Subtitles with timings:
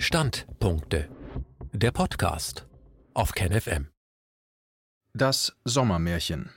[0.00, 1.08] Standpunkte.
[1.72, 2.68] Der Podcast
[3.14, 3.88] auf KenFM.
[5.12, 6.50] Das Sommermärchen.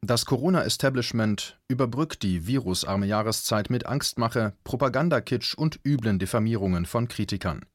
[0.00, 7.66] Das Corona-Establishment überbrückt die virusarme Jahreszeit mit Angstmache, Propagandakitsch und üblen Diffamierungen von Kritikern.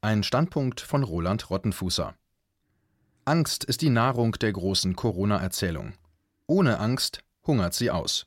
[0.00, 2.14] Ein Standpunkt von Roland Rottenfußer.
[3.26, 5.92] Angst ist die Nahrung der großen Corona-Erzählung.
[6.46, 8.26] Ohne Angst hungert sie aus.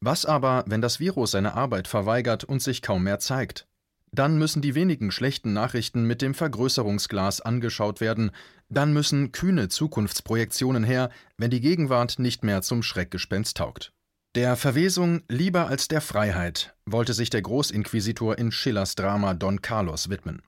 [0.00, 3.66] Was aber, wenn das Virus seine Arbeit verweigert und sich kaum mehr zeigt?
[4.12, 8.32] Dann müssen die wenigen schlechten Nachrichten mit dem Vergrößerungsglas angeschaut werden,
[8.68, 13.92] dann müssen kühne Zukunftsprojektionen her, wenn die Gegenwart nicht mehr zum Schreckgespenst taugt.
[14.34, 20.08] Der Verwesung lieber als der Freiheit wollte sich der Großinquisitor in Schillers Drama Don Carlos
[20.08, 20.42] widmen.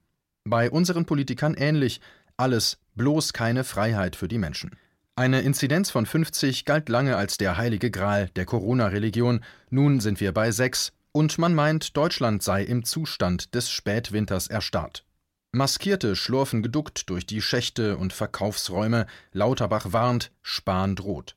[0.45, 2.01] Bei unseren Politikern ähnlich,
[2.37, 4.77] alles bloß keine Freiheit für die Menschen.
[5.15, 10.33] Eine Inzidenz von 50 galt lange als der heilige Gral der Corona-Religion, nun sind wir
[10.33, 15.05] bei 6 und man meint, Deutschland sei im Zustand des Spätwinters erstarrt.
[15.53, 21.37] Maskierte schlurfen geduckt durch die Schächte und Verkaufsräume, Lauterbach warnt, Spahn droht.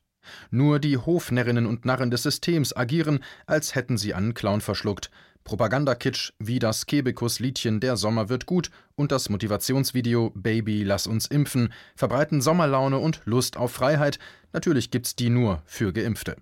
[0.50, 5.10] Nur die Hofnärrinnen und Narren des Systems agieren, als hätten sie einen Clown verschluckt.
[5.44, 11.72] Propagandakitsch wie das Kebekus-Liedchen Der Sommer wird gut und das Motivationsvideo Baby, lass uns impfen
[11.94, 14.18] verbreiten Sommerlaune und Lust auf Freiheit.
[14.52, 16.36] Natürlich gibt's die nur für Geimpfte.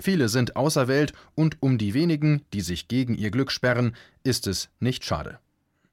[0.00, 4.46] Viele sind außer Welt und um die wenigen, die sich gegen ihr Glück sperren, ist
[4.46, 5.38] es nicht schade.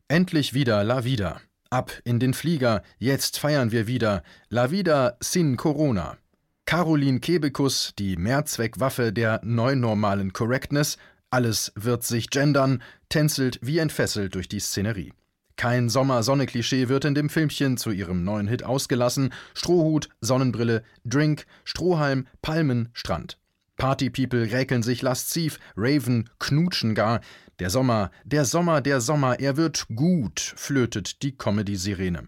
[0.07, 1.41] Endlich wieder La Vida.
[1.69, 4.23] Ab in den Flieger, jetzt feiern wir wieder.
[4.49, 6.17] La Vida sin Corona.
[6.65, 10.97] Caroline Kebekus, die Mehrzweckwaffe der neunormalen Correctness,
[11.29, 15.13] alles wird sich gendern, tänzelt wie entfesselt durch die Szenerie.
[15.57, 19.33] Kein Sommer-Sonne-Klischee wird in dem Filmchen zu ihrem neuen Hit ausgelassen.
[19.55, 23.37] Strohhut, Sonnenbrille, Drink, Strohhalm, Palmen, Strand.
[23.77, 27.21] Partypeople räkeln sich lasziv, Raven knutschen gar.
[27.59, 32.27] Der Sommer, der Sommer, der Sommer, er wird gut, flötet die Comedy-Sirene.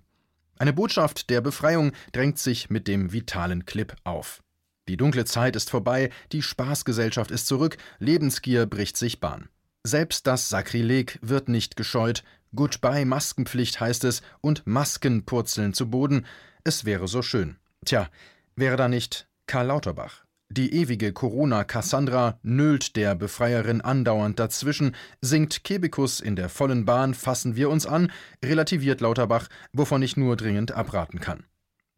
[0.57, 4.41] Eine Botschaft der Befreiung drängt sich mit dem vitalen Clip auf.
[4.87, 9.49] Die dunkle Zeit ist vorbei, die Spaßgesellschaft ist zurück, Lebensgier bricht sich Bahn.
[9.83, 12.23] Selbst das Sakrileg wird nicht gescheut.
[12.55, 16.25] Goodbye Maskenpflicht heißt es und Masken purzeln zu Boden.
[16.63, 17.57] Es wäre so schön.
[17.85, 18.09] Tja,
[18.55, 20.25] wäre da nicht Karl Lauterbach?
[20.51, 27.55] Die ewige Corona-Cassandra nölt der Befreierin andauernd dazwischen, singt Kebekus in der vollen Bahn Fassen
[27.55, 28.11] wir uns an,
[28.43, 31.43] relativiert Lauterbach, wovon ich nur dringend abraten kann.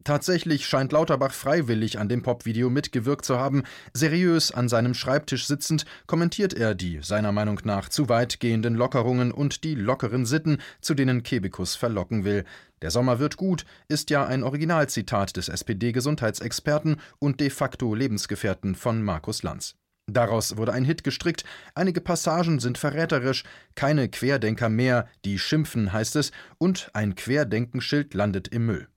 [0.04, 3.62] Tatsächlich scheint Lauterbach freiwillig an dem Popvideo mitgewirkt zu haben.
[3.94, 9.32] Seriös an seinem Schreibtisch sitzend kommentiert er die seiner Meinung nach zu weit gehenden Lockerungen
[9.32, 12.44] und die lockeren Sitten, zu denen Kebekus verlocken will.
[12.82, 19.02] Der Sommer wird gut ist ja ein Originalzitat des SPD-Gesundheitsexperten und de facto Lebensgefährten von
[19.02, 19.76] Markus Lanz.
[20.10, 21.44] Daraus wurde ein Hit gestrickt,
[21.76, 23.44] einige Passagen sind verräterisch,
[23.76, 28.88] keine Querdenker mehr, die schimpfen, heißt es, und ein Querdenkenschild landet im Müll.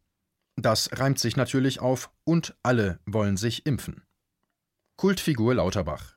[0.59, 4.01] Das reimt sich natürlich auf und alle wollen sich impfen.
[4.97, 6.15] Kultfigur Lauterbach.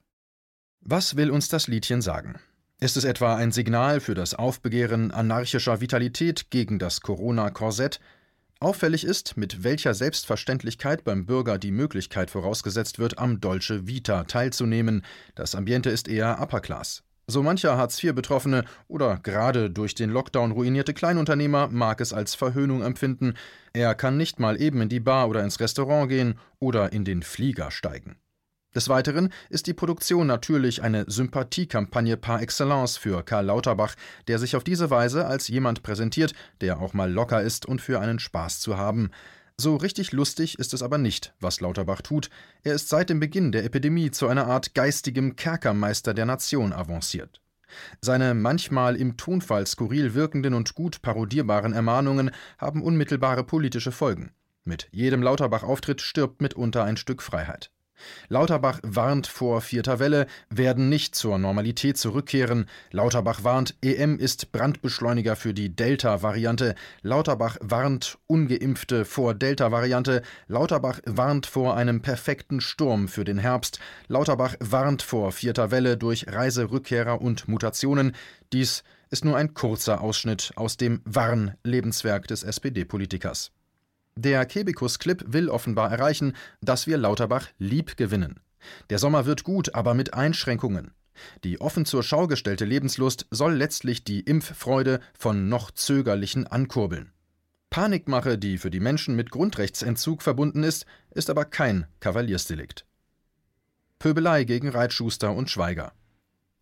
[0.80, 2.40] Was will uns das Liedchen sagen?
[2.80, 7.98] Ist es etwa ein Signal für das Aufbegehren anarchischer Vitalität gegen das Corona-Korsett?
[8.60, 15.04] Auffällig ist, mit welcher Selbstverständlichkeit beim Bürger die Möglichkeit vorausgesetzt wird, am Dolce Vita teilzunehmen.
[15.34, 17.02] Das Ambiente ist eher Upper Class.
[17.26, 23.34] So mancher Hartz-IV-Betroffene oder gerade durch den Lockdown ruinierte Kleinunternehmer mag es als Verhöhnung empfinden.
[23.72, 27.24] Er kann nicht mal eben in die Bar oder ins Restaurant gehen oder in den
[27.24, 28.18] Flieger steigen.
[28.74, 33.94] Des Weiteren ist die Produktion natürlich eine Sympathiekampagne par excellence für Karl Lauterbach,
[34.26, 37.98] der sich auf diese Weise als jemand präsentiert, der auch mal locker ist und für
[37.98, 39.10] einen Spaß zu haben.
[39.56, 42.28] So richtig lustig ist es aber nicht, was Lauterbach tut.
[42.62, 47.40] Er ist seit dem Beginn der Epidemie zu einer Art geistigem Kerkermeister der Nation avanciert.
[48.00, 54.30] Seine manchmal im Tonfall skurril wirkenden und gut parodierbaren Ermahnungen haben unmittelbare politische Folgen.
[54.64, 57.70] Mit jedem Lauterbach-Auftritt stirbt mitunter ein Stück Freiheit.
[58.28, 62.66] Lauterbach warnt vor vierter Welle, werden nicht zur Normalität zurückkehren.
[62.90, 66.74] Lauterbach warnt, EM ist Brandbeschleuniger für die Delta-Variante.
[67.02, 70.22] Lauterbach warnt Ungeimpfte vor Delta-Variante.
[70.46, 73.78] Lauterbach warnt vor einem perfekten Sturm für den Herbst.
[74.08, 78.14] Lauterbach warnt vor vierter Welle durch Reiserückkehrer und Mutationen.
[78.52, 83.52] Dies ist nur ein kurzer Ausschnitt aus dem Warn-Lebenswerk des SPD-Politikers.
[84.20, 88.40] Der Kebekus-Clip will offenbar erreichen, dass wir Lauterbach lieb gewinnen.
[88.90, 90.90] Der Sommer wird gut, aber mit Einschränkungen.
[91.44, 97.12] Die offen zur Schau gestellte Lebenslust soll letztlich die Impffreude von noch zögerlichen ankurbeln.
[97.70, 102.86] Panikmache, die für die Menschen mit Grundrechtsentzug verbunden ist, ist aber kein Kavaliersdelikt.
[104.00, 105.92] Pöbelei gegen Reitschuster und Schweiger.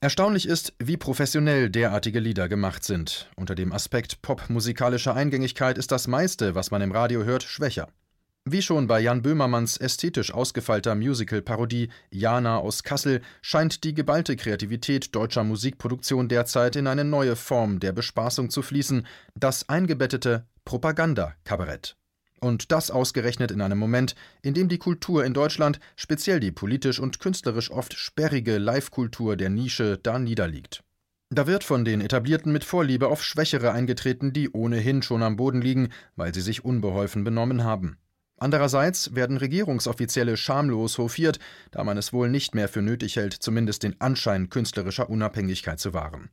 [0.00, 3.30] Erstaunlich ist, wie professionell derartige Lieder gemacht sind.
[3.34, 7.88] Unter dem Aspekt popmusikalischer Eingängigkeit ist das meiste, was man im Radio hört, schwächer.
[8.44, 15.14] Wie schon bei Jan Böhmermanns ästhetisch ausgefeilter Musical-Parodie Jana aus Kassel scheint die geballte Kreativität
[15.14, 21.96] deutscher Musikproduktion derzeit in eine neue Form der Bespaßung zu fließen, das eingebettete Propagandakabarett.
[22.46, 27.00] Und das ausgerechnet in einem Moment, in dem die Kultur in Deutschland, speziell die politisch
[27.00, 30.84] und künstlerisch oft sperrige Live-Kultur der Nische, da niederliegt.
[31.28, 35.60] Da wird von den Etablierten mit Vorliebe auf Schwächere eingetreten, die ohnehin schon am Boden
[35.60, 37.98] liegen, weil sie sich unbeholfen benommen haben.
[38.38, 41.40] Andererseits werden Regierungsoffizielle schamlos hofiert,
[41.72, 45.94] da man es wohl nicht mehr für nötig hält, zumindest den Anschein künstlerischer Unabhängigkeit zu
[45.94, 46.30] wahren.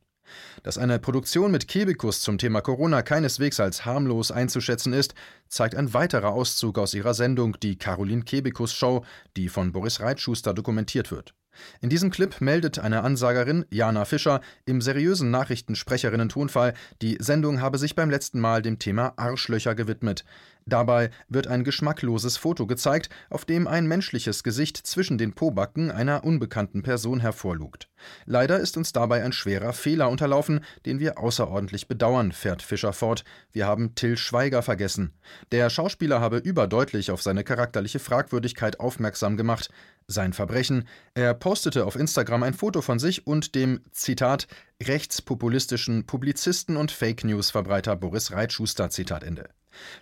[0.62, 5.14] Dass eine Produktion mit Kebekus zum Thema Corona keineswegs als harmlos einzuschätzen ist,
[5.48, 9.04] zeigt ein weiterer Auszug aus ihrer Sendung Die Caroline Kebekus Show,
[9.36, 11.34] die von Boris Reitschuster dokumentiert wird.
[11.80, 17.94] In diesem Clip meldet eine Ansagerin, Jana Fischer, im seriösen Nachrichtensprecherinnen-Tonfall, die Sendung habe sich
[17.94, 20.24] beim letzten Mal dem Thema Arschlöcher gewidmet.
[20.66, 26.24] Dabei wird ein geschmackloses Foto gezeigt, auf dem ein menschliches Gesicht zwischen den Pobacken einer
[26.24, 27.88] unbekannten Person hervorlugt.
[28.24, 33.24] Leider ist uns dabei ein schwerer Fehler unterlaufen, den wir außerordentlich bedauern, fährt Fischer fort.
[33.52, 35.12] Wir haben Till Schweiger vergessen.
[35.52, 39.68] Der Schauspieler habe überdeutlich auf seine charakterliche Fragwürdigkeit aufmerksam gemacht.
[40.06, 44.46] Sein Verbrechen: Er postete auf Instagram ein Foto von sich und dem, Zitat,
[44.82, 49.48] rechtspopulistischen Publizisten und Fake-News-Verbreiter Boris Reitschuster, Zitat Ende.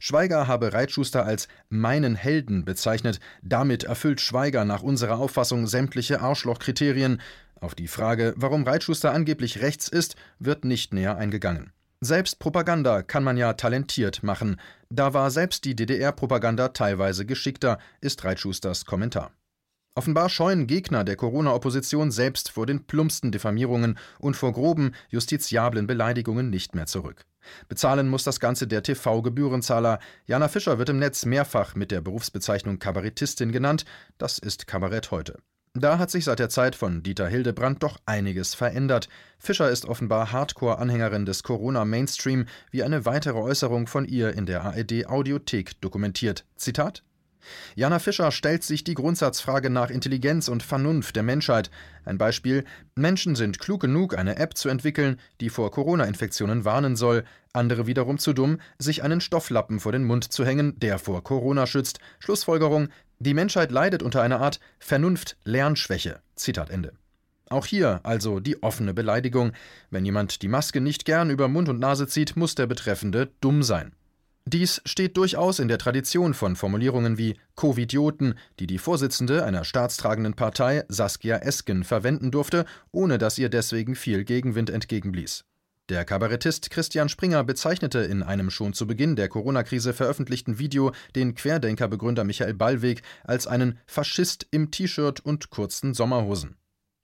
[0.01, 3.21] Schweiger habe Reitschuster als meinen Helden bezeichnet.
[3.43, 7.21] Damit erfüllt Schweiger nach unserer Auffassung sämtliche Arschlochkriterien.
[7.61, 11.73] Auf die Frage, warum Reitschuster angeblich rechts ist, wird nicht näher eingegangen.
[12.01, 14.57] Selbst Propaganda kann man ja talentiert machen.
[14.91, 19.31] Da war selbst die DDR-Propaganda teilweise geschickter, ist Reitschusters Kommentar.
[19.95, 26.49] Offenbar scheuen Gegner der Corona-Opposition selbst vor den plumpsten Diffamierungen und vor groben, justiziablen Beleidigungen
[26.49, 27.27] nicht mehr zurück.
[27.69, 29.99] Bezahlen muss das Ganze der TV-Gebührenzahler.
[30.25, 33.85] Jana Fischer wird im Netz mehrfach mit der Berufsbezeichnung Kabarettistin genannt.
[34.17, 35.39] Das ist Kabarett heute.
[35.75, 39.09] Da hat sich seit der Zeit von Dieter Hildebrand doch einiges verändert.
[39.39, 45.81] Fischer ist offenbar Hardcore-Anhängerin des Corona-Mainstream, wie eine weitere Äußerung von ihr in der ARD-Audiothek
[45.83, 46.47] dokumentiert.
[46.57, 47.03] Zitat
[47.75, 51.71] Jana Fischer stellt sich die Grundsatzfrage nach Intelligenz und Vernunft der Menschheit.
[52.05, 57.25] Ein Beispiel: Menschen sind klug genug, eine App zu entwickeln, die vor Corona-Infektionen warnen soll.
[57.53, 61.67] Andere wiederum zu dumm, sich einen Stofflappen vor den Mund zu hängen, der vor Corona
[61.67, 61.99] schützt.
[62.19, 66.21] Schlussfolgerung: Die Menschheit leidet unter einer Art Vernunft-Lernschwäche.
[66.37, 66.93] Zitat Ende.
[67.53, 69.53] Auch hier also die offene Beleidigung.
[69.91, 73.63] Wenn jemand die Maske nicht gern über Mund und Nase zieht, muss der Betreffende dumm
[73.63, 73.93] sein.
[74.45, 80.35] Dies steht durchaus in der Tradition von Formulierungen wie Covidioten, die die Vorsitzende einer staatstragenden
[80.35, 85.45] Partei, Saskia Esken, verwenden durfte, ohne dass ihr deswegen viel Gegenwind entgegenblies.
[85.89, 91.35] Der Kabarettist Christian Springer bezeichnete in einem schon zu Beginn der Corona-Krise veröffentlichten Video den
[91.35, 96.57] Querdenker-Begründer Michael Ballweg als einen Faschist im T-Shirt und kurzen Sommerhosen.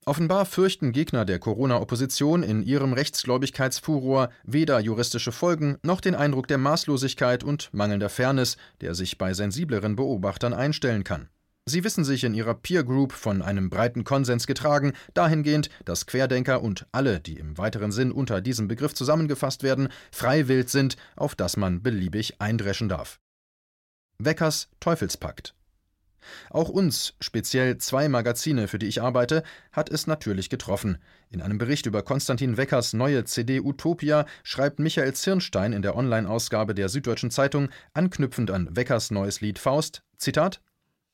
[0.08, 6.56] Offenbar fürchten Gegner der Corona-Opposition in ihrem Rechtsgläubigkeitsfuror weder juristische Folgen noch den Eindruck der
[6.56, 11.28] Maßlosigkeit und mangelnder Fairness, der sich bei sensibleren Beobachtern einstellen kann.
[11.66, 16.62] Sie wissen sich in ihrer Peer Group von einem breiten Konsens getragen, dahingehend, dass Querdenker
[16.62, 21.58] und alle, die im weiteren Sinn unter diesem Begriff zusammengefasst werden, freiwillig sind, auf das
[21.58, 23.20] man beliebig eindreschen darf.
[24.18, 25.54] Weckers Teufelspakt
[26.50, 30.98] auch uns, speziell zwei Magazine, für die ich arbeite, hat es natürlich getroffen.
[31.30, 36.74] In einem Bericht über Konstantin Weckers neue CD Utopia schreibt Michael Zirnstein in der Online-Ausgabe
[36.74, 40.60] der Süddeutschen Zeitung, anknüpfend an Weckers neues Lied Faust, Zitat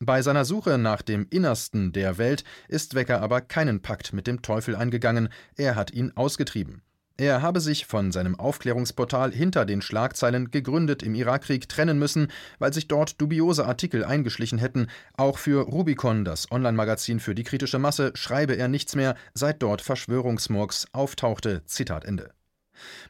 [0.01, 4.43] bei seiner Suche nach dem Innersten der Welt ist Wecker aber keinen Pakt mit dem
[4.43, 6.83] Teufel eingegangen, er hat ihn ausgetrieben.
[7.17, 12.27] Er habe sich von seinem Aufklärungsportal hinter den Schlagzeilen gegründet im Irakkrieg trennen müssen,
[12.59, 14.89] weil sich dort dubiose Artikel eingeschlichen hätten.
[15.17, 19.81] Auch für Rubicon, das Online-Magazin für die kritische Masse, schreibe er nichts mehr, seit dort
[19.81, 21.63] Verschwörungsmurks auftauchte.
[21.67, 22.33] Zitat Ende.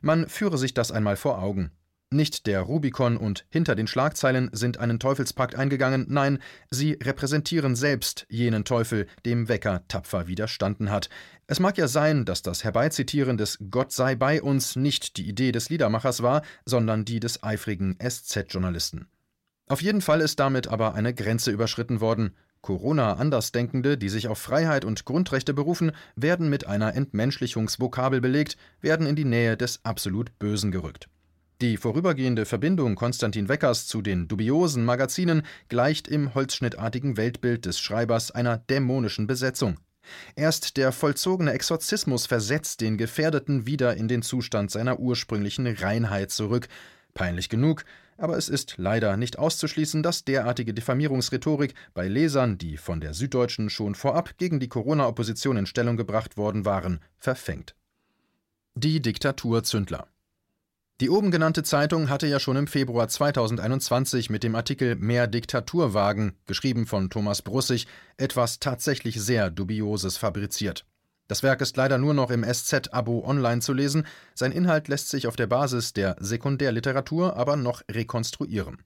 [0.03, 1.71] Man führe sich das einmal vor Augen.
[2.15, 6.39] Nicht der Rubicon und hinter den Schlagzeilen sind einen Teufelspakt eingegangen, nein,
[6.71, 11.11] sie repräsentieren selbst jenen Teufel, dem Wecker tapfer widerstanden hat.
[11.49, 15.51] Es mag ja sein, dass das Herbeizitieren des Gott sei bei uns nicht die Idee
[15.51, 19.09] des Liedermachers war, sondern die des eifrigen SZ-Journalisten.
[19.67, 22.37] Auf jeden Fall ist damit aber eine Grenze überschritten worden.
[22.63, 29.17] Corona-Andersdenkende, die sich auf Freiheit und Grundrechte berufen, werden mit einer Entmenschlichungsvokabel belegt, werden in
[29.17, 31.09] die Nähe des absolut Bösen gerückt.
[31.61, 38.33] Die vorübergehende Verbindung Konstantin Weckers zu den dubiosen Magazinen gleicht im holzschnittartigen Weltbild des Schreibers
[38.33, 39.79] einer dämonischen Besetzung.
[40.35, 46.69] Erst der vollzogene Exorzismus versetzt den Gefährdeten wieder in den Zustand seiner ursprünglichen Reinheit zurück.
[47.15, 47.85] Peinlich genug,
[48.19, 53.71] aber es ist leider nicht auszuschließen, dass derartige Diffamierungsrhetorik bei Lesern, die von der Süddeutschen
[53.71, 57.77] schon vorab gegen die Corona-Opposition in Stellung gebracht worden waren, verfängt.
[58.75, 60.09] Die Diktaturzündler
[61.01, 65.93] die oben genannte Zeitung hatte ja schon im Februar 2021 mit dem Artikel Mehr Diktatur
[65.93, 70.87] wagen, geschrieben von Thomas Brussig, etwas tatsächlich sehr Dubioses fabriziert.
[71.27, 75.27] Das Werk ist leider nur noch im SZ-Abo online zu lesen, sein Inhalt lässt sich
[75.27, 78.83] auf der Basis der Sekundärliteratur aber noch rekonstruieren.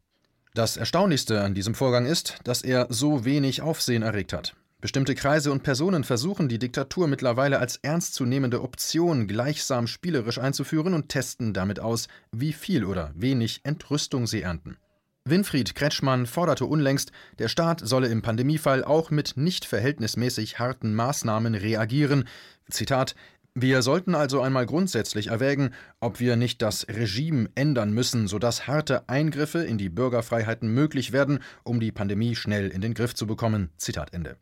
[0.55, 4.55] Das Erstaunlichste an diesem Vorgang ist, dass er so wenig Aufsehen erregt hat.
[4.81, 11.09] Bestimmte Kreise und Personen versuchen die Diktatur mittlerweile als ernstzunehmende Option gleichsam spielerisch einzuführen und
[11.09, 14.77] testen damit aus, wie viel oder wenig Entrüstung sie ernten.
[15.25, 21.57] Winfried Kretschmann forderte unlängst, der Staat solle im Pandemiefall auch mit nicht verhältnismäßig harten Maßnahmen
[21.57, 22.29] reagieren.
[22.71, 23.17] Zitat
[23.55, 29.09] wir sollten also einmal grundsätzlich erwägen, ob wir nicht das Regime ändern müssen, sodass harte
[29.09, 33.71] Eingriffe in die Bürgerfreiheiten möglich werden, um die Pandemie schnell in den Griff zu bekommen.
[33.77, 34.37] Zitat Ende.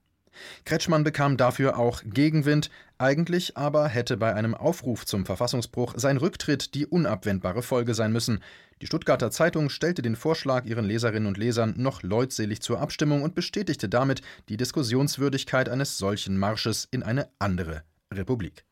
[0.65, 6.75] Kretschmann bekam dafür auch Gegenwind, eigentlich aber hätte bei einem Aufruf zum Verfassungsbruch sein Rücktritt
[6.75, 8.41] die unabwendbare Folge sein müssen.
[8.83, 13.35] Die Stuttgarter Zeitung stellte den Vorschlag ihren Leserinnen und Lesern noch leutselig zur Abstimmung und
[13.35, 18.66] bestätigte damit die Diskussionswürdigkeit eines solchen Marsches in eine andere Republik.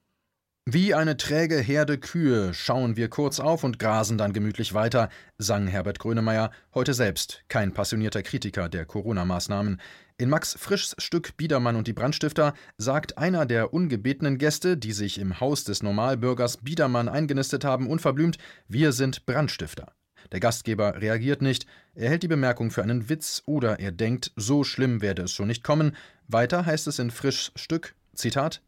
[0.66, 5.66] Wie eine träge Herde Kühe schauen wir kurz auf und grasen dann gemütlich weiter, sang
[5.66, 9.78] Herbert Grönemeyer, heute selbst kein passionierter Kritiker der Corona-Maßnahmen.
[10.16, 15.18] In Max Frischs Stück Biedermann und die Brandstifter sagt einer der ungebetenen Gäste, die sich
[15.18, 19.92] im Haus des Normalbürgers Biedermann eingenistet haben, unverblümt: Wir sind Brandstifter.
[20.32, 24.64] Der Gastgeber reagiert nicht, er hält die Bemerkung für einen Witz oder er denkt, so
[24.64, 25.94] schlimm werde es schon nicht kommen.
[26.26, 28.62] Weiter heißt es in Frischs Stück: Zitat: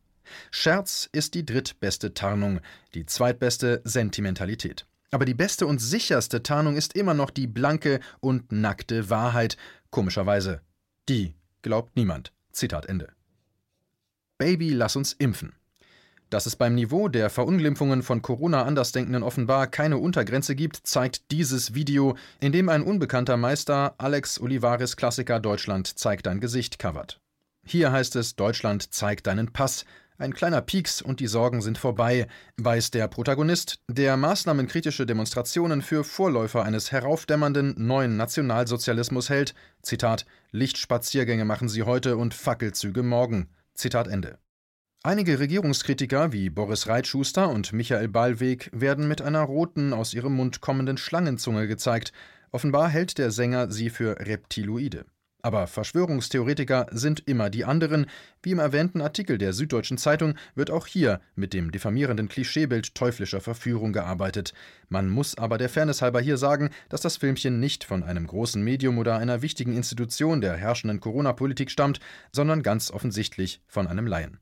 [0.51, 2.61] Scherz ist die drittbeste Tarnung,
[2.95, 4.87] die zweitbeste Sentimentalität.
[5.11, 9.57] Aber die beste und sicherste Tarnung ist immer noch die blanke und nackte Wahrheit,
[9.91, 10.61] komischerweise
[11.09, 12.33] die glaubt niemand.
[12.53, 13.13] Zitat Ende.
[14.39, 15.55] Baby, lass uns impfen.
[16.31, 22.17] Dass es beim Niveau der Verunglimpfungen von Corona-Andersdenkenden offenbar keine Untergrenze gibt, zeigt dieses Video,
[22.41, 27.21] in dem ein unbekannter Meister Alex Olivares Klassiker Deutschland zeigt dein Gesicht covert.
[27.65, 29.85] Hier heißt es Deutschland zeigt deinen Pass,
[30.19, 36.05] ein kleiner Pieks und die Sorgen sind vorbei, weiß der Protagonist, der maßnahmenkritische Demonstrationen für
[36.05, 39.55] Vorläufer eines heraufdämmernden neuen Nationalsozialismus hält.
[39.83, 43.49] Zitat: Lichtspaziergänge machen sie heute und Fackelzüge morgen.
[43.75, 44.39] Zitat Ende.
[45.03, 50.61] Einige Regierungskritiker wie Boris Reitschuster und Michael Ballweg werden mit einer roten, aus ihrem Mund
[50.61, 52.13] kommenden Schlangenzunge gezeigt.
[52.51, 55.05] Offenbar hält der Sänger sie für Reptiloide.
[55.43, 58.07] Aber Verschwörungstheoretiker sind immer die anderen.
[58.43, 63.41] Wie im erwähnten Artikel der Süddeutschen Zeitung wird auch hier mit dem diffamierenden Klischeebild teuflischer
[63.41, 64.55] Verführung gearbeitet.
[64.89, 68.63] Man muss aber der Fairness halber hier sagen, dass das Filmchen nicht von einem großen
[68.63, 72.01] Medium oder einer wichtigen Institution der herrschenden Corona-Politik stammt,
[72.33, 74.41] sondern ganz offensichtlich von einem Laien.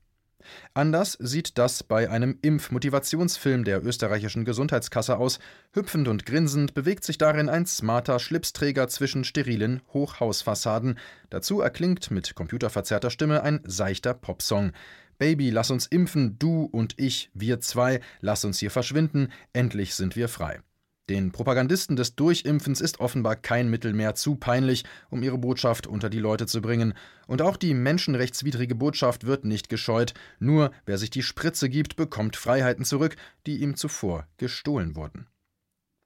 [0.73, 5.39] Anders sieht das bei einem Impfmotivationsfilm der österreichischen Gesundheitskasse aus.
[5.73, 10.97] Hüpfend und grinsend bewegt sich darin ein smarter Schlipsträger zwischen sterilen Hochhausfassaden.
[11.29, 14.71] Dazu erklingt mit computerverzerrter Stimme ein seichter Popsong.
[15.17, 20.15] Baby, lass uns impfen, du und ich, wir zwei, lass uns hier verschwinden, endlich sind
[20.15, 20.59] wir frei.
[21.07, 26.09] Den Propagandisten des Durchimpfens ist offenbar kein Mittel mehr zu peinlich, um ihre Botschaft unter
[26.09, 26.95] die Leute zu bringen.
[27.27, 30.15] Und auch die menschenrechtswidrige Botschaft wird nicht gescheut.
[30.39, 35.27] Nur wer sich die Spritze gibt, bekommt Freiheiten zurück, die ihm zuvor gestohlen wurden.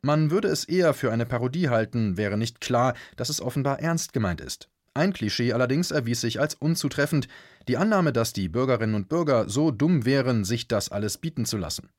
[0.01, 4.11] Man würde es eher für eine Parodie halten, wäre nicht klar, dass es offenbar ernst
[4.11, 4.69] gemeint ist.
[4.93, 7.27] Ein Klischee allerdings erwies sich als unzutreffend,
[7.67, 11.57] die Annahme, dass die Bürgerinnen und Bürger so dumm wären, sich das alles bieten zu
[11.57, 11.89] lassen.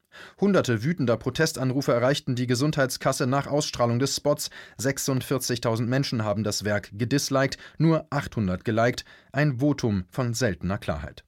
[0.40, 4.50] Hunderte wütender Protestanrufe erreichten die Gesundheitskasse nach Ausstrahlung des Spots.
[4.80, 11.24] 46.000 Menschen haben das Werk gedisliked, nur 800 geliked, ein Votum von seltener Klarheit.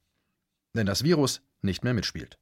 [0.75, 2.39] Denn das Virus nicht mehr mitspielt.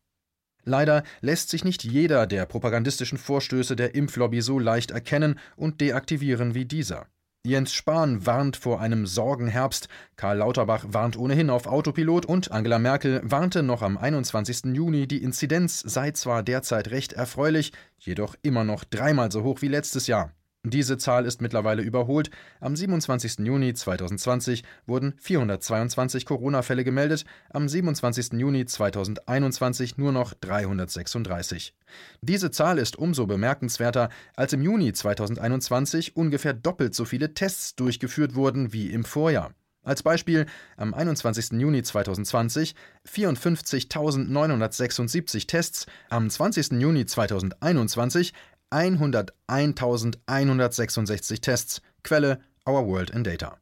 [0.64, 6.54] Leider lässt sich nicht jeder der propagandistischen Vorstöße der Impflobby so leicht erkennen und deaktivieren
[6.54, 7.06] wie dieser.
[7.46, 13.22] Jens Spahn warnt vor einem Sorgenherbst, Karl Lauterbach warnt ohnehin auf Autopilot und Angela Merkel
[13.24, 14.74] warnte noch am 21.
[14.74, 19.68] Juni, die Inzidenz sei zwar derzeit recht erfreulich, jedoch immer noch dreimal so hoch wie
[19.68, 20.34] letztes Jahr.
[20.62, 22.30] Diese Zahl ist mittlerweile überholt.
[22.60, 23.46] Am 27.
[23.46, 28.34] Juni 2020 wurden 422 Corona-Fälle gemeldet, am 27.
[28.34, 31.74] Juni 2021 nur noch 336.
[32.20, 38.34] Diese Zahl ist umso bemerkenswerter, als im Juni 2021 ungefähr doppelt so viele Tests durchgeführt
[38.34, 39.54] wurden wie im Vorjahr.
[39.82, 40.44] Als Beispiel
[40.76, 41.52] am 21.
[41.52, 42.74] Juni 2020
[43.08, 46.72] 54.976 Tests, am 20.
[46.72, 48.34] Juni 2021
[48.70, 51.80] 101.166 Tests.
[52.02, 53.60] Quelle Our World in Data.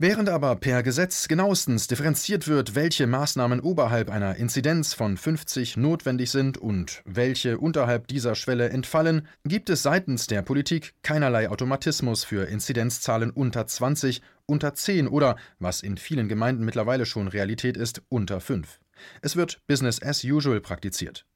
[0.00, 6.30] Während aber per Gesetz genauestens differenziert wird, welche Maßnahmen oberhalb einer Inzidenz von 50 notwendig
[6.30, 12.46] sind und welche unterhalb dieser Schwelle entfallen, gibt es seitens der Politik keinerlei Automatismus für
[12.46, 18.40] Inzidenzzahlen unter 20, unter 10 oder, was in vielen Gemeinden mittlerweile schon Realität ist, unter
[18.40, 18.78] 5.
[19.20, 21.26] Es wird Business as usual praktiziert.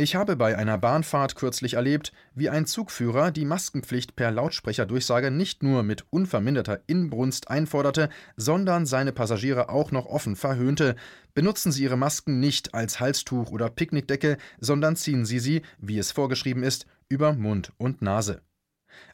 [0.00, 5.64] Ich habe bei einer Bahnfahrt kürzlich erlebt, wie ein Zugführer die Maskenpflicht per Lautsprecherdurchsage nicht
[5.64, 10.94] nur mit unverminderter Inbrunst einforderte, sondern seine Passagiere auch noch offen verhöhnte.
[11.34, 16.12] Benutzen Sie Ihre Masken nicht als Halstuch oder Picknickdecke, sondern ziehen Sie sie, wie es
[16.12, 18.40] vorgeschrieben ist, über Mund und Nase.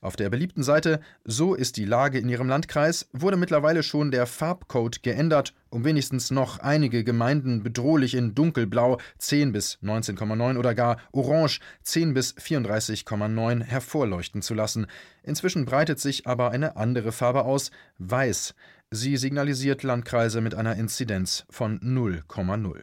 [0.00, 4.26] Auf der beliebten Seite So ist die Lage in Ihrem Landkreis wurde mittlerweile schon der
[4.26, 10.98] Farbcode geändert, um wenigstens noch einige Gemeinden bedrohlich in dunkelblau 10 bis 19,9 oder gar
[11.12, 14.86] orange 10 bis 34,9 hervorleuchten zu lassen.
[15.22, 18.54] Inzwischen breitet sich aber eine andere Farbe aus, weiß.
[18.90, 22.82] Sie signalisiert Landkreise mit einer Inzidenz von 0,0.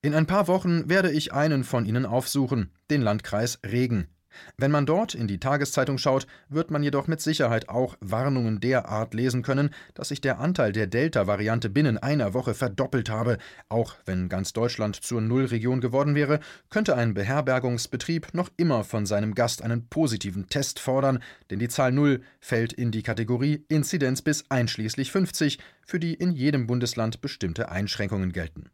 [0.00, 4.08] In ein paar Wochen werde ich einen von ihnen aufsuchen, den Landkreis Regen.
[4.56, 8.88] Wenn man dort in die Tageszeitung schaut, wird man jedoch mit Sicherheit auch Warnungen der
[8.88, 13.38] Art lesen können, dass sich der Anteil der Delta-Variante binnen einer Woche verdoppelt habe.
[13.68, 16.40] Auch wenn ganz Deutschland zur Nullregion geworden wäre,
[16.70, 21.92] könnte ein Beherbergungsbetrieb noch immer von seinem Gast einen positiven Test fordern, denn die Zahl
[21.92, 27.70] Null fällt in die Kategorie Inzidenz bis einschließlich 50, für die in jedem Bundesland bestimmte
[27.70, 28.70] Einschränkungen gelten.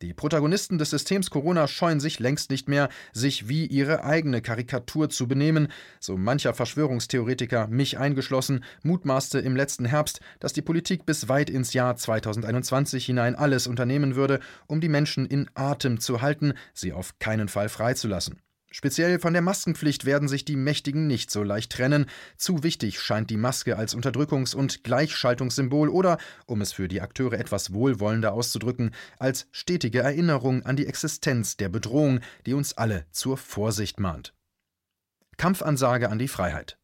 [0.00, 5.10] Die Protagonisten des Systems Corona scheuen sich längst nicht mehr, sich wie ihre eigene Karikatur
[5.10, 5.66] zu benehmen.
[5.98, 11.72] So mancher Verschwörungstheoretiker, mich eingeschlossen, mutmaßte im letzten Herbst, dass die Politik bis weit ins
[11.72, 14.38] Jahr 2021 hinein alles unternehmen würde,
[14.68, 18.40] um die Menschen in Atem zu halten, sie auf keinen Fall freizulassen.
[18.70, 22.04] Speziell von der Maskenpflicht werden sich die Mächtigen nicht so leicht trennen.
[22.36, 27.38] Zu wichtig scheint die Maske als Unterdrückungs- und Gleichschaltungssymbol oder, um es für die Akteure
[27.38, 33.38] etwas wohlwollender auszudrücken, als stetige Erinnerung an die Existenz der Bedrohung, die uns alle zur
[33.38, 34.34] Vorsicht mahnt.
[35.38, 36.77] Kampfansage an die Freiheit.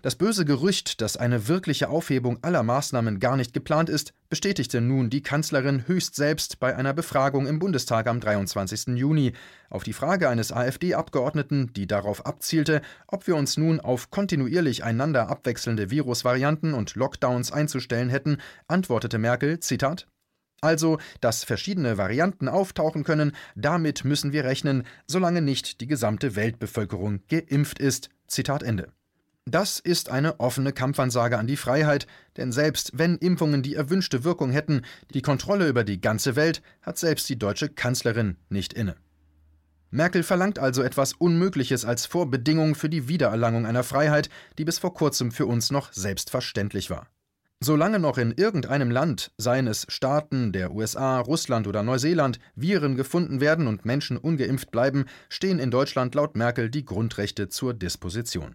[0.00, 5.10] Das böse Gerücht, dass eine wirkliche Aufhebung aller Maßnahmen gar nicht geplant ist, bestätigte nun
[5.10, 8.96] die Kanzlerin höchst selbst bei einer Befragung im Bundestag am 23.
[8.96, 9.32] Juni.
[9.70, 15.30] Auf die Frage eines AfD-Abgeordneten, die darauf abzielte, ob wir uns nun auf kontinuierlich einander
[15.30, 20.06] abwechselnde Virusvarianten und Lockdowns einzustellen hätten, antwortete Merkel, Zitat,
[20.60, 27.20] also, dass verschiedene Varianten auftauchen können, damit müssen wir rechnen, solange nicht die gesamte Weltbevölkerung
[27.28, 28.10] geimpft ist.
[28.26, 28.92] Zitat Ende.
[29.50, 32.06] Das ist eine offene Kampfansage an die Freiheit,
[32.36, 34.82] denn selbst wenn Impfungen die erwünschte Wirkung hätten,
[35.14, 38.96] die Kontrolle über die ganze Welt hat selbst die deutsche Kanzlerin nicht inne.
[39.90, 44.92] Merkel verlangt also etwas Unmögliches als Vorbedingung für die Wiedererlangung einer Freiheit, die bis vor
[44.92, 47.08] kurzem für uns noch selbstverständlich war.
[47.58, 53.40] Solange noch in irgendeinem Land, seien es Staaten der USA, Russland oder Neuseeland, Viren gefunden
[53.40, 58.54] werden und Menschen ungeimpft bleiben, stehen in Deutschland laut Merkel die Grundrechte zur Disposition.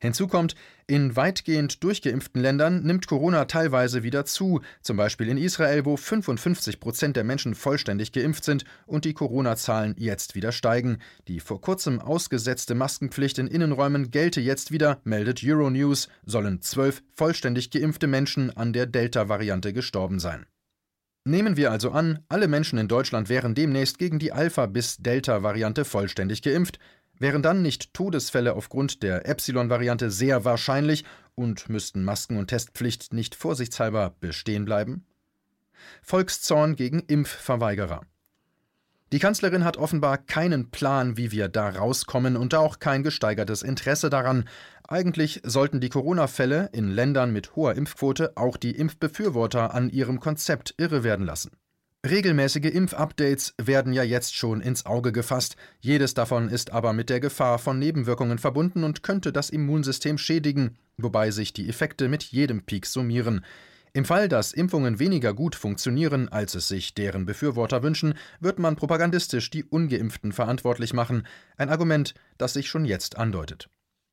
[0.00, 0.54] Hinzu kommt,
[0.86, 6.78] in weitgehend durchgeimpften Ländern nimmt Corona teilweise wieder zu, zum Beispiel in Israel, wo 55
[6.78, 10.98] Prozent der Menschen vollständig geimpft sind und die Corona-Zahlen jetzt wieder steigen.
[11.26, 17.70] Die vor kurzem ausgesetzte Maskenpflicht in Innenräumen gelte jetzt wieder, meldet Euronews, sollen zwölf vollständig
[17.70, 20.46] geimpfte Menschen an der Delta-Variante gestorben sein.
[21.28, 25.84] Nehmen wir also an, alle Menschen in Deutschland wären demnächst gegen die Alpha- bis Delta-Variante
[25.84, 26.78] vollständig geimpft,
[27.18, 33.34] Wären dann nicht Todesfälle aufgrund der Epsilon-Variante sehr wahrscheinlich und müssten Masken- und Testpflicht nicht
[33.34, 35.04] vorsichtshalber bestehen bleiben?
[36.02, 38.02] Volkszorn gegen Impfverweigerer.
[39.12, 44.10] Die Kanzlerin hat offenbar keinen Plan, wie wir da rauskommen und auch kein gesteigertes Interesse
[44.10, 44.48] daran.
[44.88, 50.74] Eigentlich sollten die Corona-Fälle in Ländern mit hoher Impfquote auch die Impfbefürworter an ihrem Konzept
[50.76, 51.52] irre werden lassen.
[52.08, 57.18] Regelmäßige Impfupdates werden ja jetzt schon ins Auge gefasst, jedes davon ist aber mit der
[57.18, 62.62] Gefahr von Nebenwirkungen verbunden und könnte das Immunsystem schädigen, wobei sich die Effekte mit jedem
[62.62, 63.44] Peak summieren.
[63.92, 68.76] Im Fall, dass Impfungen weniger gut funktionieren, als es sich deren Befürworter wünschen, wird man
[68.76, 73.68] propagandistisch die ungeimpften verantwortlich machen, ein Argument, das sich schon jetzt andeutet.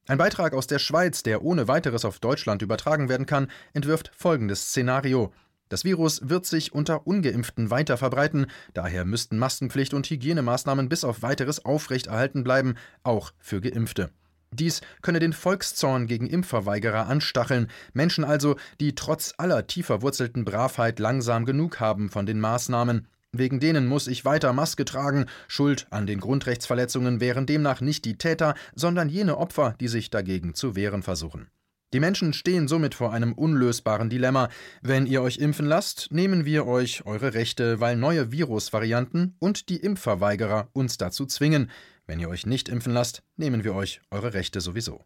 [0.08, 4.69] Ein Beitrag aus der Schweiz, der ohne weiteres auf Deutschland übertragen werden kann, entwirft folgendes
[4.69, 5.32] Szenario.
[5.73, 11.23] Das Virus wird sich unter ungeimpften weiter verbreiten, daher müssten Maskenpflicht und Hygienemaßnahmen bis auf
[11.23, 14.12] weiteres aufrechterhalten bleiben, auch für geimpfte.
[14.51, 20.99] Dies könne den Volkszorn gegen Impfverweigerer anstacheln, Menschen also, die trotz aller tief verwurzelten Bravheit
[20.99, 23.07] langsam genug haben von den Maßnahmen.
[23.31, 25.25] Wegen denen muss ich weiter Maske tragen.
[25.47, 30.53] Schuld an den Grundrechtsverletzungen wären demnach nicht die Täter, sondern jene Opfer, die sich dagegen
[30.53, 31.47] zu wehren versuchen.
[31.93, 34.49] Die Menschen stehen somit vor einem unlösbaren Dilemma.
[34.82, 39.77] Wenn ihr euch impfen lasst, nehmen wir euch eure Rechte, weil neue Virusvarianten und die
[39.77, 41.69] Impfverweigerer uns dazu zwingen.
[42.08, 45.06] Wenn ihr euch nicht impfen lasst, nehmen wir euch eure Rechte sowieso.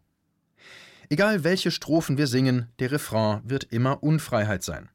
[1.10, 4.88] Egal welche Strophen wir singen, der Refrain wird immer Unfreiheit sein.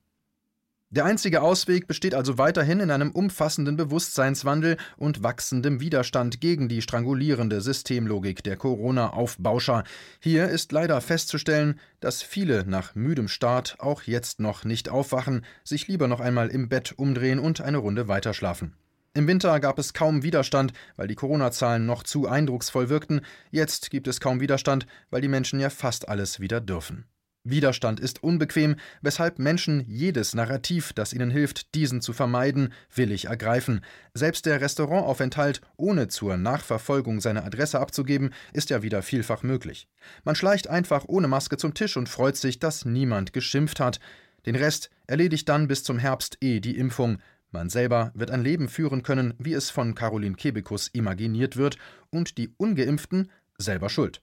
[0.94, 6.84] Der einzige Ausweg besteht also weiterhin in einem umfassenden Bewusstseinswandel und wachsendem Widerstand gegen die
[6.84, 9.86] strangulierende Systemlogik der Corona-Aufbauscher.
[10.20, 15.88] Hier ist leider festzustellen, dass viele nach müdem Start auch jetzt noch nicht aufwachen, sich
[15.88, 18.76] lieber noch einmal im Bett umdrehen und eine Runde weiterschlafen.
[19.16, 23.22] Im Winter gab es kaum Widerstand, weil die Corona-Zahlen noch zu eindrucksvoll wirkten.
[23.50, 27.06] Jetzt gibt es kaum Widerstand, weil die Menschen ja fast alles wieder dürfen.
[27.46, 33.82] Widerstand ist unbequem, weshalb Menschen jedes Narrativ, das ihnen hilft, diesen zu vermeiden, willig ergreifen.
[34.14, 39.90] Selbst der Restaurantaufenthalt, ohne zur Nachverfolgung seine Adresse abzugeben, ist ja wieder vielfach möglich.
[40.24, 44.00] Man schleicht einfach ohne Maske zum Tisch und freut sich, dass niemand geschimpft hat.
[44.46, 47.18] Den Rest erledigt dann bis zum Herbst eh die Impfung.
[47.52, 51.78] Man selber wird ein Leben führen können, wie es von Caroline Kebekus imaginiert wird,
[52.10, 54.22] und die Ungeimpften selber schuld.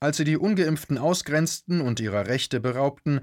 [0.00, 3.20] Als sie die ungeimpften ausgrenzten und ihrer Rechte beraubten,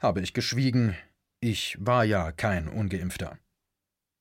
[0.00, 0.96] habe ich geschwiegen,
[1.40, 3.38] ich war ja kein ungeimpfter.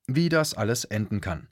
[0.05, 1.47] Wie das alles enden kann.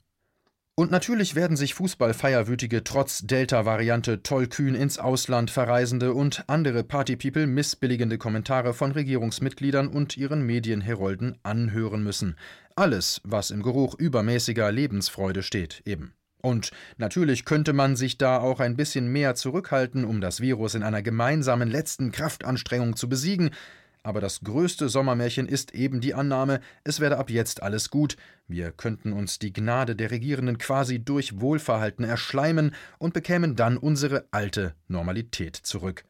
[0.78, 8.18] Und natürlich werden sich Fußballfeierwütige trotz Delta-Variante tollkühn ins Ausland verreisende und andere Partypeople missbilligende
[8.18, 12.36] Kommentare von Regierungsmitgliedern und ihren Medienherolden anhören müssen.
[12.76, 16.12] Alles, was im Geruch übermäßiger Lebensfreude steht, eben.
[16.46, 20.84] Und natürlich könnte man sich da auch ein bisschen mehr zurückhalten, um das Virus in
[20.84, 23.50] einer gemeinsamen letzten Kraftanstrengung zu besiegen,
[24.04, 28.70] aber das größte Sommermärchen ist eben die Annahme, es werde ab jetzt alles gut, wir
[28.70, 34.76] könnten uns die Gnade der Regierenden quasi durch Wohlverhalten erschleimen und bekämen dann unsere alte
[34.86, 36.04] Normalität zurück.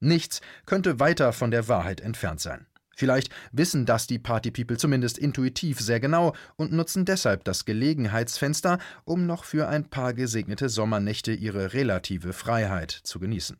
[0.00, 2.64] Nichts könnte weiter von der Wahrheit entfernt sein.
[2.96, 9.26] Vielleicht wissen das die Partypeople zumindest intuitiv sehr genau und nutzen deshalb das Gelegenheitsfenster, um
[9.26, 13.58] noch für ein paar gesegnete Sommernächte ihre relative Freiheit zu genießen.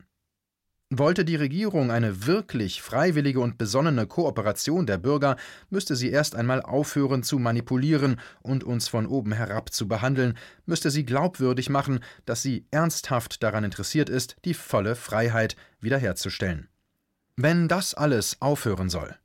[0.89, 5.37] Wollte die Regierung eine wirklich freiwillige und besonnene Kooperation der Bürger,
[5.69, 10.91] müsste sie erst einmal aufhören zu manipulieren und uns von oben herab zu behandeln, müsste
[10.91, 16.69] sie glaubwürdig machen, dass sie ernsthaft daran interessiert ist, die volle Freiheit wiederherzustellen.
[17.35, 19.17] Wenn das alles aufhören soll,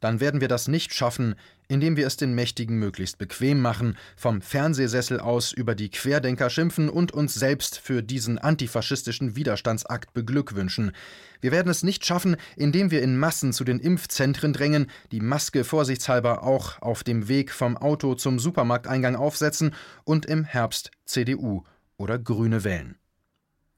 [0.00, 1.34] dann werden wir das nicht schaffen,
[1.68, 6.88] indem wir es den Mächtigen möglichst bequem machen, vom Fernsehsessel aus über die Querdenker schimpfen
[6.88, 10.92] und uns selbst für diesen antifaschistischen Widerstandsakt beglückwünschen.
[11.40, 15.62] Wir werden es nicht schaffen, indem wir in Massen zu den Impfzentren drängen, die Maske
[15.62, 21.62] vorsichtshalber auch auf dem Weg vom Auto zum Supermarkteingang aufsetzen und im Herbst CDU
[21.96, 22.96] oder Grüne wählen.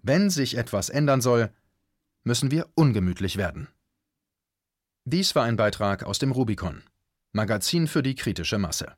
[0.02, 1.50] Wenn sich etwas ändern soll,
[2.24, 3.68] müssen wir ungemütlich werden.
[5.04, 6.84] Dies war ein Beitrag aus dem Rubicon,
[7.32, 8.92] Magazin für die kritische Masse.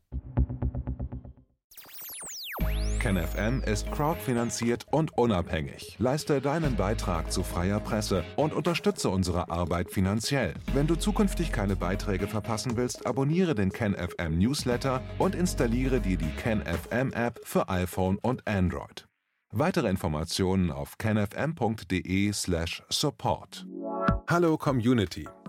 [2.98, 5.96] KenFM ist crowdfinanziert und unabhängig.
[5.98, 10.52] Leiste deinen Beitrag zu freier Presse und unterstütze unsere Arbeit finanziell.
[10.74, 16.32] Wenn du zukünftig keine Beiträge verpassen willst, abonniere den KenFM Newsletter und installiere dir die
[16.36, 19.08] KenFM App für iPhone und Android.
[19.52, 23.66] Weitere Informationen auf kenfm.de/support.
[24.28, 25.26] Hallo Community.